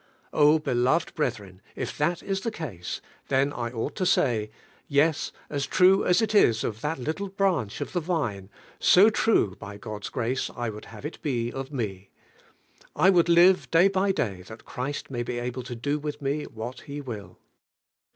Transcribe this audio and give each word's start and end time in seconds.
Oh, 0.33 0.57
beloved 0.57 1.13
breth 1.13 1.39
ren, 1.39 1.61
if 1.75 1.95
that 1.99 2.23
is 2.23 2.41
the 2.41 2.49
case, 2.49 3.01
then 3.27 3.53
I 3.53 3.69
ought 3.69 3.95
to 3.97 4.05
say: 4.07 4.49
Yes, 4.87 5.31
as 5.47 5.67
trae 5.67 6.07
as 6.09 6.23
it 6.23 6.33
is 6.33 6.63
of 6.63 6.81
that 6.81 6.97
little 6.97 7.27
branch 7.29 7.81
of 7.81 7.93
the 7.93 7.99
vine, 7.99 8.49
so 8.79 9.11
true, 9.11 9.55
by 9.59 9.77
God's 9.77 10.09
grace, 10.09 10.49
l 10.57 10.71
would 10.71 10.85
have 10.85 11.05
ii 11.05 11.11
be 11.21 11.51
of 11.51 11.71
me. 11.71 12.09
1 12.93 13.13
would 13.13 13.29
live 13.29 13.69
dlay 13.69 13.91
by 13.93 14.11
day 14.11 14.41
tha< 14.41 14.57
Christ 14.57 15.11
may 15.11 15.21
be 15.21 15.37
able 15.37 15.61
to 15.61 15.75
do 15.75 15.99
with 15.99 16.19
me. 16.19 16.45
what 16.45 16.81
He 16.81 16.99
will. 16.99 17.37